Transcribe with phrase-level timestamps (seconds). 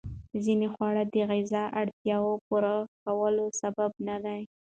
[0.43, 4.41] ځینې خواړه د غذایي اړتیاوو پوره کولو سبب ندي.